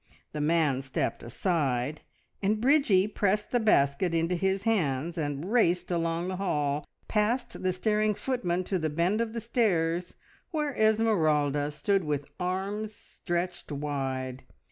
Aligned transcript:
The 0.31 0.41
man 0.41 0.81
stepped 0.81 1.21
aside, 1.21 2.01
and 2.41 2.59
Bridgie 2.59 3.07
pressed 3.07 3.51
the 3.51 3.59
basket 3.59 4.15
into 4.15 4.33
his 4.33 4.63
hands 4.63 5.15
and 5.15 5.51
raced 5.51 5.91
along 5.91 6.27
the 6.27 6.37
hall, 6.37 6.87
past 7.07 7.61
the 7.61 7.71
staring 7.71 8.15
footmen 8.15 8.63
to 8.63 8.79
the 8.79 8.89
bend 8.89 9.21
of 9.21 9.33
the 9.33 9.41
stairs, 9.41 10.15
where 10.49 10.73
Esmeralda 10.75 11.69
stood 11.69 12.03
with 12.03 12.25
arms 12.39 12.95
stretched 12.95 13.71
wide. 13.71 14.41